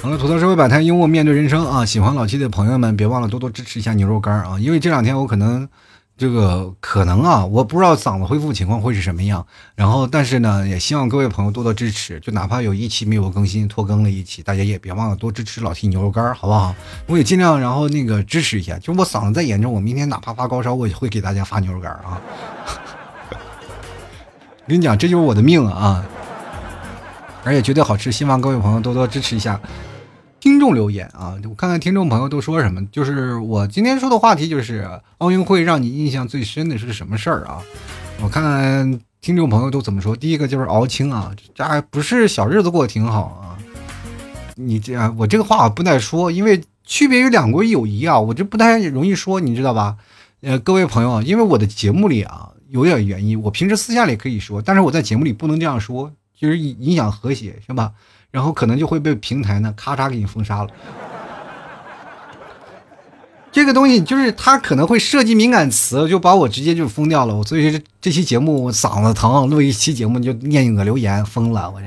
[0.00, 1.84] 好了，吐槽社会百态，幽默面对人生啊！
[1.84, 5.68] 喜欢老七的朋友们，别忘了多多支持一下牛肉干啊，因为这两天我可能。
[6.18, 9.46] 这个可能啊，我不知道嗓子恢复情况会是什么样。
[9.74, 12.18] 然后，但是呢，也希望各位朋友多多支持。
[12.20, 16.74] 就哪怕有一期没有更新，拖更了一期，大家也别忘了多支持老 T 牛肉干，好不好？
[17.06, 18.78] 我也尽量，然后那个支持一下。
[18.78, 22.18] 就我嗓子再严重，我明天哪怕发高烧，我也会给大家发牛肉干啊。
[24.66, 26.02] 跟你讲，这就是我的命啊！
[27.44, 29.60] 而且绝对好吃，希望各位朋友多多支持一下。
[30.46, 32.86] 听众留言啊，我看看听众朋友都说什么。
[32.92, 37.60] 就是我今天说的话题，就是奥运会让你印象最深的是什么事儿啊？
[38.22, 40.14] 我看看听众朋友都怎么说。
[40.14, 43.58] 第一个就是敖青啊，这还不是小日子过得挺好啊？
[44.54, 49.96] 你这样，我这个话不太说，因为区别于两国友谊啊，我这不太容易说，你知道吧？
[50.42, 57.90] 呃，各位朋友，因为我的节目里啊有点原因，我平时私下里可以说，但是我在节目里不能这样说，就是影响和谐，是吧？
[58.36, 60.68] 然后可能就会被平台呢咔嚓给你封杀了。
[63.50, 67.34] 这个东西就是它可能会涉及敏感词，就把我直接就封掉了。
[67.34, 71.86] 我所以这这期节目我嗓子疼，录一期节目就念一个留言封了我这。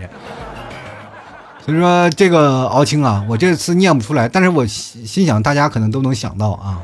[1.64, 6.82] 所以说这个敖青啊，我这次念不出来，但是我心想大家可能都能想到啊。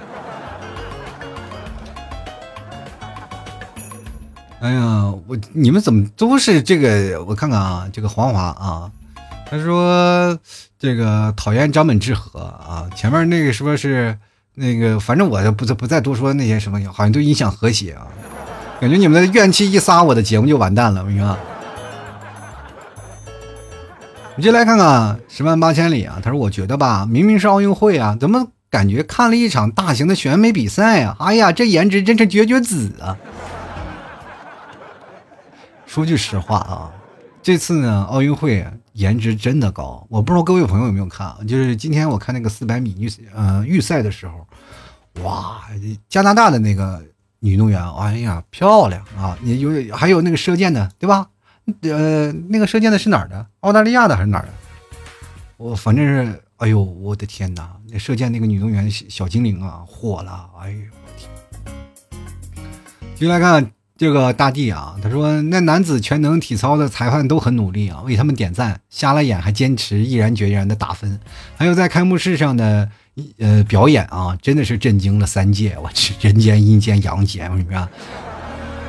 [4.59, 7.23] 哎呀，我你们怎么都是这个？
[7.23, 8.91] 我看看啊，这个黄华啊。
[9.57, 10.37] 他说
[10.77, 14.17] ：“这个讨厌张本智和啊，前面那个说是
[14.55, 18.05] 那个，反正我就不再不再多说那些什么，好像都影响和谐啊。
[18.81, 20.99] 感觉你们的怨气一撒，我的节目就完蛋了。
[21.01, 21.37] 我跟你说，
[24.35, 26.19] 你就来看看十万八千里啊。
[26.21, 31.15] 他说：我觉得吧，明明是奥运会啊，怎么感觉看了一场大型的选美比赛啊？
[31.19, 33.15] 哎呀，这颜值真是绝绝子啊！
[35.85, 36.91] 说句实话啊，
[37.45, 44.47] 这次呢，奥运会。”颜值真的高，我不知道各位朋友有没有看，就是今天我看那个四百米预呃预赛的时候，
[45.21, 45.61] 哇，
[46.07, 47.03] 加拿大的那个
[47.39, 49.37] 女运动员，哎呀漂亮啊！
[49.41, 51.27] 你有还有那个射箭的，对吧？
[51.81, 53.45] 呃，那个射箭的是哪儿的？
[53.59, 54.49] 澳大利亚的还是哪儿的？
[55.57, 57.69] 我反正是，哎呦，我的天哪！
[57.89, 60.49] 那射箭那个女运动员小精灵啊，火了！
[60.61, 61.29] 哎呦，我天
[63.13, 63.69] 进来看。
[63.97, 71.17] 这个大地啊，他说那男子全能体操的裁判都很努力啊，为他们点赞，瞎了眼还坚持毅然决然的打分。
[71.55, 72.89] 还有在开幕式上的
[73.39, 75.77] 呃表演啊，真的是震惊了三界。
[75.81, 77.87] 我去，人间、阴间、阳间，我跟你说，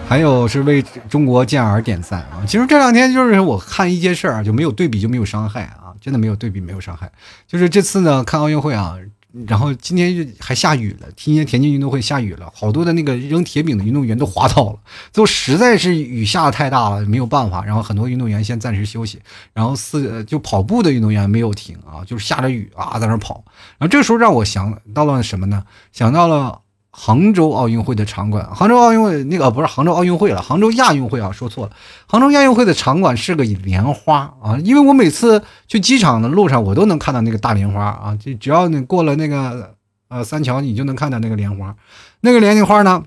[0.09, 2.43] 还有是为中国健儿点赞啊！
[2.47, 7.11] 其实这两天就是我看一件事儿啊，就没有对比就没有伤害啊，真的没有对比没有伤害。
[7.47, 8.97] 就是这次呢，看奥运会啊，
[9.47, 14.79] 然后今天还下雨了，今天田径运动会下雨了，好多的那个扔铁饼的运动员都滑倒了，
[15.13, 17.65] 就实在是雨下的太大了，没有办法。
[17.65, 19.21] 然后很多运动员先暂时休息，
[19.53, 23.45] 然后四就跑步的运动员没有停啊，就是下着雨啊在那跑。
[23.79, 25.65] 然后这时候让我想到了什么呢？
[25.93, 26.61] 想到了。
[26.99, 31.73] 杭州奥运会的场馆，杭州奥运会那个不是杭州奥运会了，杭州亚运会啊，说错了。
[32.07, 39.75] 杭州亚运会的场馆是个莲花啊，因为我每次去机场的路上，我都能看到那个大莲花啊，就只要你过了那个
[40.09, 41.77] 呃三桥，你就能看到那个莲花。
[42.23, 43.03] 那个莲花呢，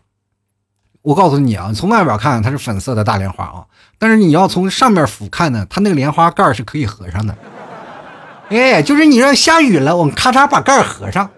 [1.01, 3.65] 我告诉你啊，从外边看它是粉色的大莲花啊，
[3.97, 7.35] 但是你要从上面俯瞰呢，它那个莲花盖是可以合上的。
[8.49, 11.31] 哎，就是你让下雨了，我们咔嚓把盖合上，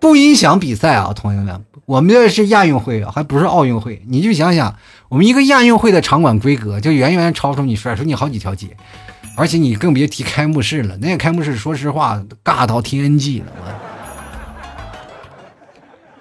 [0.00, 1.64] 不影响比赛啊，同学们。
[1.84, 4.02] 我们这是亚运会啊，还不是奥运会。
[4.06, 4.76] 你就想想，
[5.08, 8.68] 我们一个亚运会的场馆规格，就远远超出你，甩出你好几条街。
[9.36, 13.46] 而且你更别提开幕式了，那个开幕式，说实话，尬到天际了，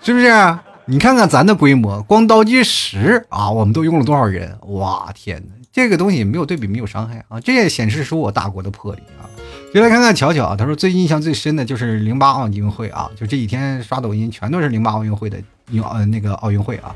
[0.01, 0.57] 是不是？
[0.85, 4.57] 你看看咱的规模，光倒计时啊，我们都用了多少人？
[4.61, 5.53] 哇，天哪！
[5.71, 9.29] 这个东西没有对比，没有伤害啊，这也显示出我大国的魄力啊。
[9.73, 15.37] 就来看看巧巧啊，他说最印象最深的就是零八奥运会啊，就这几天刷抖音全都是零八奥运会的。
[15.71, 16.93] 运呃那个奥运会啊，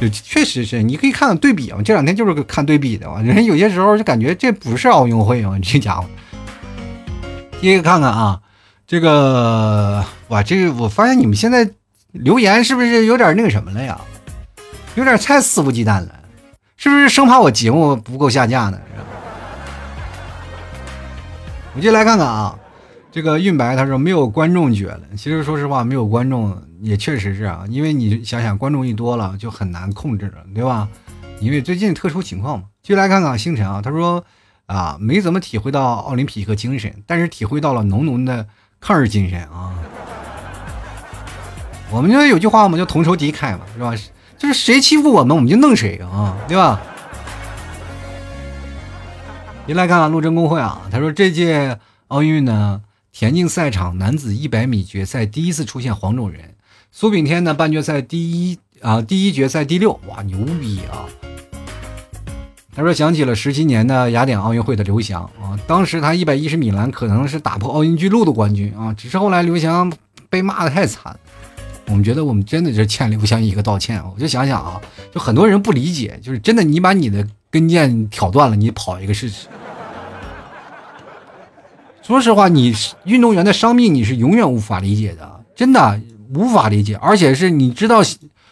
[0.00, 1.78] 就确实是你可以看看对比啊。
[1.84, 6.04] 这两天就是看对比的嘛，人有些时候就感觉这不是奥运会啊，这家伙。
[7.60, 8.40] 第一个看看啊，
[8.84, 11.70] 这个哇，这个我发现你们现在
[12.10, 14.00] 留言是不是有点那个什么了呀？
[14.96, 16.08] 有点太肆无忌惮了，
[16.76, 18.80] 是不是生怕我节目不够下架呢？
[21.76, 22.58] 我们就来看看啊。
[23.12, 30.88] 这个运白他说没有观众觉得，其实说实话没有观众也确实是啊，因为你想想观众一多了就很难控制了，对吧？
[31.38, 32.64] 因为最近特殊情况嘛。
[32.82, 34.24] 就来看看星辰啊，他说
[34.64, 38.46] 啊没怎么体会到奥林匹克精神，但是体会到了浓浓的
[38.80, 39.74] 抗日精神啊。
[41.90, 43.92] 我们就有句话嘛，叫同仇敌忾嘛，是吧？
[44.38, 46.80] 就是谁欺负我们，我们就弄谁啊，对吧？
[49.66, 52.82] 你来看看陆贞公会啊，他说这届奥运呢。
[53.18, 56.54] 田径赛场男子一百米决赛第一次出现黄种人，
[56.92, 61.08] 苏炳添呢半决赛第一啊第一决赛第六，哇牛逼啊！
[62.74, 69.90] 他说想起了十七年的雅典奥运会的刘翔啊，当时他一百一十米栏可能是打破奥运纪录的冠军啊，只是后来刘翔
[70.28, 71.18] 被骂的太惨，
[71.88, 74.02] 我们觉得我们真的是欠刘翔一个道歉。
[74.14, 74.80] 我就想想啊，
[75.14, 79.46] 就很多人不理解，就是真的你把你的跟腱挑断了，你跑一个试试。
[82.02, 86.00] 说实话，你运动员的伤病你是永远无法理解的，真的
[86.34, 86.96] 无法理解。
[86.96, 88.00] 而且是你知道，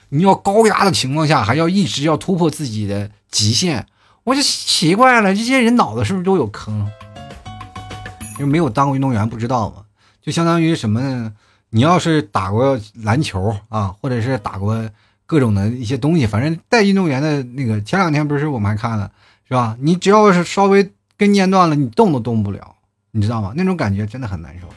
[0.09, 3.87] 你要高压的情况下，还要一直要突破自己的极限，
[4.25, 6.89] 我就奇怪了，这些人脑子是不是都有坑？
[8.39, 9.83] 因为没有当过运动员不知道嘛，
[10.21, 11.33] 就相当于什么呢？
[11.75, 14.89] 你要是打过篮球啊，或者是打过
[15.27, 19.11] 各种的一些东西，反正带运动员的那个，前两天不是我们还看了，
[19.49, 19.77] 是吧？
[19.81, 22.77] 你只要是稍微跟腱断了，你动都动不了。
[23.11, 23.53] 你知道吗？
[23.57, 24.69] 那种感觉真的很难受。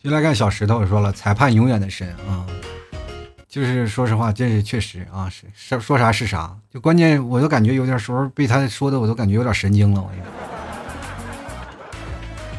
[0.00, 2.46] 就来看小石头说了，裁判永远的神啊，
[3.48, 6.56] 就是说实话，这是确实啊，是说说啥是啥。
[6.72, 10.00] 就关键，我都感觉有点时候被他说的，我都感觉有点神经了。
[10.00, 10.55] 我。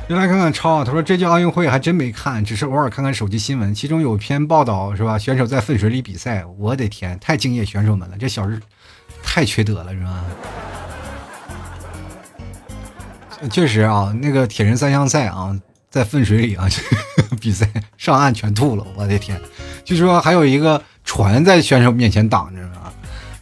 [0.09, 5.17] 就来看看超啊，他说这届奥运会还真没看，只是偶尔看看手机新闻，其中有篇报道是吧？
[5.17, 8.57] 选手在粪水里比赛，我的天，太敬业选手们了，这小日
[9.21, 10.23] 太缺德了是吧？
[13.51, 16.65] 确实啊，那个铁人三项赛啊，在粪水里啊
[17.41, 19.37] 比赛，上岸全吐了，我的天！
[19.83, 22.91] 据说还有一个船在选手面前挡着啊。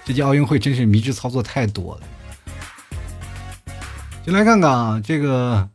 [0.04, 2.02] 这届奥运会真是迷之操作太多了。
[4.26, 5.70] 就来看看啊，这个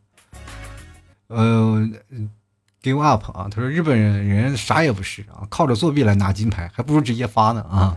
[1.31, 1.89] 呃
[2.83, 7.95] ，give up 啊，他说日本人啥也不是啊，靠着作弊来拿金牌，还不如直接发呢啊。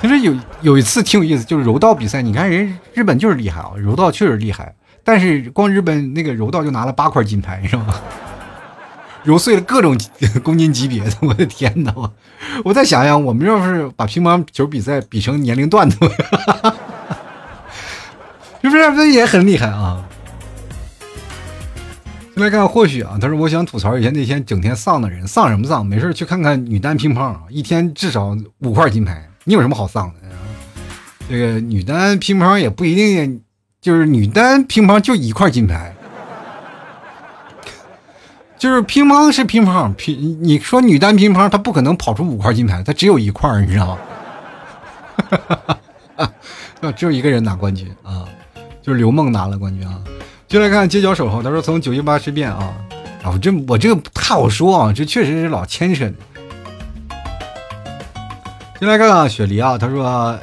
[0.00, 4.74] 其实有有一次挺有意思，就是柔道比赛，你看人日本就是厉害啊，柔道确实厉害。
[5.02, 8.00] 但是光日本那个柔道就拿了八块金牌，是吧？
[9.24, 9.98] 揉碎了各种
[10.42, 11.92] 公斤级别的，我的天哪！
[11.96, 12.12] 我
[12.66, 15.96] 我再想想，我们要是把乒乓球比赛比成年龄段的，
[18.60, 20.04] 是不是这也很厉害啊？
[22.36, 25.84] 来看或许啊，他说我想吐槽一下那天整天丧的人，丧什么丧？
[25.86, 30.20] 没事去看看女单乒乓，一天至少五块金牌，你有什么好丧的？
[31.28, 33.40] 这个女单乒乓也不一定。
[33.80, 35.94] 就是女单乒乓就一块金牌，
[38.56, 43.98] 就是乒乓是乒乓，乒你说女单乒乓，她不可能跑出五块金牌，她只有一块，你知道
[46.80, 46.92] 吗？
[46.96, 48.24] 只有一个人拿冠军啊，
[48.80, 50.02] 就是刘 梦拿了冠军啊。
[50.54, 52.72] 就来看街角守候，他说从九一八事变啊，
[53.24, 56.14] 啊我，这我这个不太好说啊，这确实是老牵扯的。
[58.78, 60.38] 进来看看雪梨啊，他说，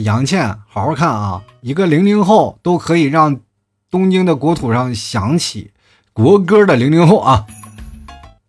[0.00, 3.40] 杨倩，好好看啊，一个零零后都可以让
[3.90, 5.70] 东京的国土上响起
[6.14, 7.44] 国歌的零零后啊。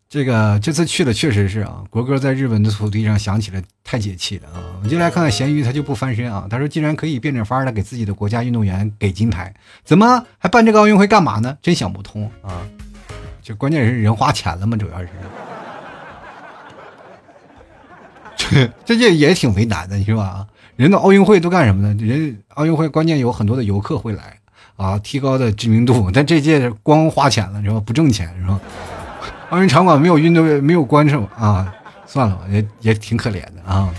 [0.07, 3.61] 这个这次去的确实是啊，国歌在日本的土地上响起了，
[3.93, 4.57] 太解气了啊！
[4.77, 6.47] 我们就来看看咸鱼，他就不翻身啊。
[6.49, 11.55] 他说，既然可以变着法儿的给自己的国家运动员给金牌，怎么还办这个奥运会干嘛呢？
[11.61, 12.65] 真想不通啊！
[13.43, 15.09] 就关键是人花钱了嘛，主要是。
[18.83, 20.47] 这这也也挺为难的，你说吧？
[20.75, 21.95] 人的奥运会都干什么呢？
[22.03, 24.39] 人奥运会关键有很多的游客会来
[24.75, 26.09] 啊，提高的知名度。
[26.11, 27.79] 但这届光花钱了，是吧？
[27.85, 28.59] 不挣钱，是吧？
[29.51, 31.71] 奥运场馆没有运动员，没有观众啊，
[32.13, 33.91] 算了吧，也也挺可怜的啊。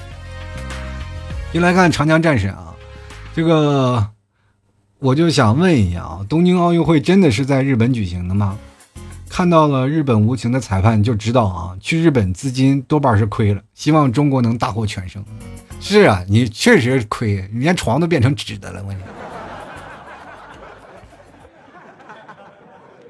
[1.53, 2.73] 进来看长江战神啊，
[3.35, 4.09] 这个
[5.01, 8.57] 我就想问一下啊，东京奥运会真的是在日本举行的吗？
[9.29, 13.61] 看到了日本无情的裁判，就知道啊，去日本资金多半是亏了。
[13.75, 15.25] 希望中国能大获全胜。
[15.81, 19.03] 是啊，你确实亏，你连床都变成纸的了，我跟你。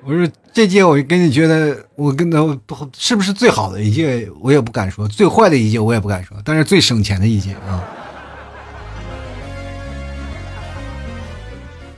[0.02, 2.38] 我说这届我跟你觉得，我跟他
[2.96, 6.36] 是不是最好的一届，我也不敢说；最坏的一届，我也不敢说。
[6.44, 7.82] 但是最省钱的一届啊！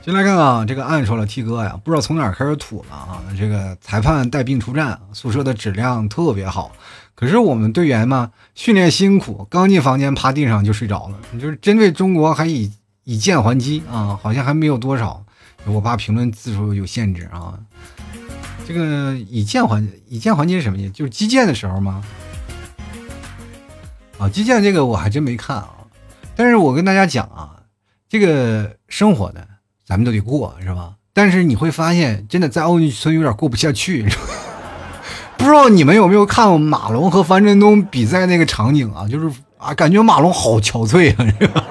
[0.03, 3.21] 先来看啊，这个按说了，T 哥呀，不知道从哪开始吐了啊！
[3.37, 6.71] 这个裁判带病出战，宿舍的质量特别好，
[7.13, 11.19] 可是我们队员嘛，训练辛苦，刚进房间趴地上就睡着了。
[11.39, 12.71] 就是针对中国还以
[13.03, 15.23] 以剑还击啊，好像还没有多少。
[15.65, 17.53] 我怕评论字数有限制啊。
[18.67, 20.91] 这个以剑环以剑环节是什么意思？
[20.91, 22.03] 就是击剑的时候吗？
[24.17, 25.69] 啊，击剑这个我还真没看啊。
[26.35, 27.63] 但是我跟大家讲啊，
[28.09, 29.39] 这个生活呢，
[29.85, 30.95] 咱们都得过，是吧？
[31.13, 34.05] 但是你会发现，真的在奥运村有点过不下去。
[35.37, 39.07] 不知道你们有没有看过马龙和樊振东比赛那个场景啊？
[39.07, 41.63] 就是啊，感觉马龙好憔悴啊，是吧？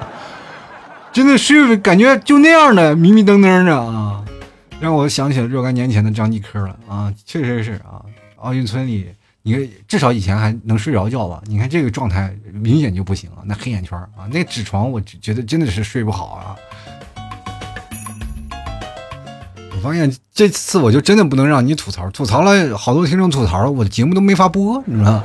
[1.13, 4.25] 真的是感觉就那样的迷迷瞪瞪的啊。
[4.79, 8.01] 让我想起了若干年前的张继科了啊，确实是啊，
[8.37, 9.09] 奥运村里，
[9.43, 11.43] 你看至少以前还能睡着觉吧？
[11.47, 16.57] 你看这个状态明显就不行了，那黑眼圈啊，那纸床我觉得真的是睡不好啊。
[19.75, 25.25] 我发现这次我就真的不能让你吐槽，吐槽了好多听众吐槽，我的节目都没法播，你知道吗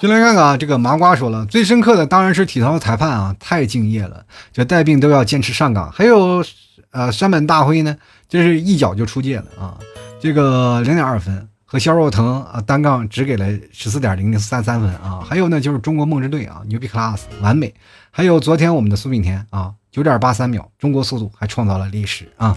[0.00, 5.92] 就来看看啊，这个麻瓜说了，最深刻的当然是体操裁判啊，太敬业了，这带病都要坚持上岗。
[5.92, 6.42] 还有，
[6.90, 7.94] 呃，山本大辉呢，
[8.26, 9.76] 这是一脚就出界了啊，
[10.18, 15.20] 这个零点二分，和肖若腾啊单杠只给了十四点零零三三分啊。
[15.22, 17.74] 还有呢，就是中国梦之队啊，牛逼 class 完美。
[18.10, 22.56] 还有昨天我们的苏炳添啊，九点八三秒，中国速度还创造了历史啊。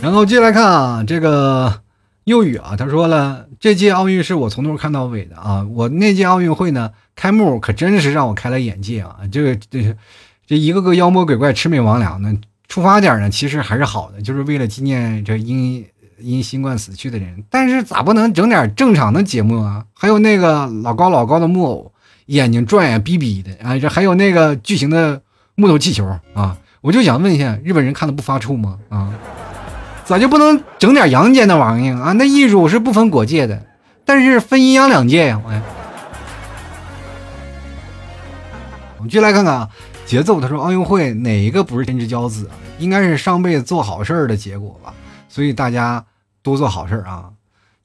[0.00, 1.81] 然后接下来看啊，这个。
[2.24, 5.66] 又雨啊，他说了，这届奥运是我从头看到尾的啊！
[5.72, 9.16] 我那届奥运会呢，开幕可真是让我开了眼界啊！
[9.32, 9.96] 这个这
[10.46, 12.32] 这一个个妖魔鬼怪、魑魅魍魉呢，
[12.68, 15.84] 出发点呢其实还是好的，就是为了纪念这因
[16.18, 17.42] 因新冠死去的人。
[17.50, 19.84] 但是咋不能整点正常的节目啊？
[19.92, 21.92] 还有那个老高老高的木偶，
[22.26, 23.76] 眼睛转眼逼逼的啊！
[23.76, 25.20] 这还有那个巨型的
[25.56, 26.56] 木头气球啊！
[26.82, 28.78] 我就想问一下，日本人看的不发怵吗？
[28.88, 29.12] 啊？
[30.04, 32.12] 咋就不能整点阳间的玩意儿啊？
[32.12, 33.62] 那艺术是不分国界的，
[34.04, 35.40] 但是分阴阳两界呀！
[35.44, 35.50] 我，
[38.98, 39.68] 我们继续来看看啊，
[40.04, 40.40] 节奏。
[40.40, 42.50] 他说奥运会哪一个不是天之骄子？
[42.78, 44.92] 应该是上辈子做好事儿的结果吧。
[45.28, 46.04] 所以大家
[46.42, 47.30] 多做好事儿啊。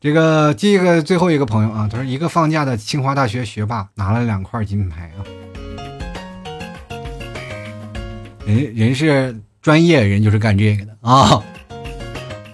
[0.01, 5.22] 这个这个最后一个朋友啊，他说一个放假的清华大学学霸拿了两块金牌啊。
[8.45, 11.43] 人人是专业人，就是干这个的啊。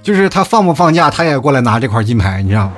[0.03, 2.73] 就是他放不放假，他也过来拿这块金牌，你知道吗？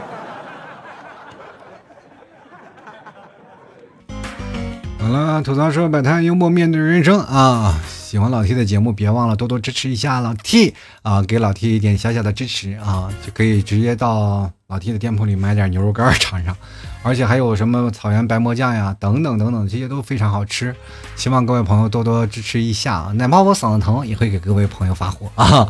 [5.00, 7.80] 好了，吐槽说摆摊幽默面对人生啊！
[7.90, 16.56] 喜欢老 T 的节目，别忘了多多支持一下老 T 啊，给老 T 一点小小的支持啊，就可以直接到老 T 的店铺里买点牛肉干尝尝，
[17.02, 20.76] 而且还有什么草原白馍酱呀，等等等等，这些都非常好吃。
[21.16, 25.68] 希望各位朋友多多支持一下啊，哪怕我嗓子疼，也会给各位朋友发货啊。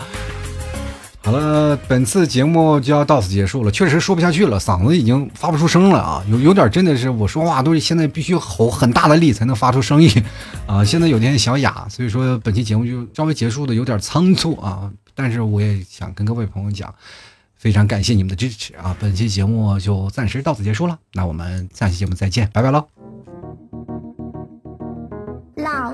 [1.25, 3.71] 好了，本次节目就要到此结束了。
[3.71, 6.23] 确实说不下去了，嗓子已经发不出声了啊。
[6.29, 10.07] 有有点真的是，我说话都是现在必须吼很大的力才能发出声音
[10.67, 10.85] 啊。
[10.85, 14.87] 现在有点小哑，所以说本期节目就稍微结束的有点仓促啊。
[15.15, 16.93] 但是我也想跟各位朋友讲，
[17.57, 18.95] 非常感谢你们的支持啊。
[18.99, 23.04] 本期节目就暂时到此结束了，那我们下期节目再见，拜拜喽。